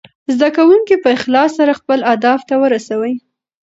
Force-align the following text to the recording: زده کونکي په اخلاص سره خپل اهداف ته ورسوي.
زده 0.35 0.49
کونکي 0.55 0.95
په 1.03 1.09
اخلاص 1.17 1.49
سره 1.59 1.77
خپل 1.79 1.99
اهداف 2.11 2.39
ته 2.49 2.55
ورسوي. 2.63 3.13